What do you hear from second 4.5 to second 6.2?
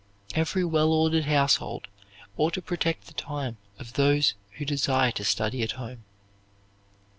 who desire to study at home.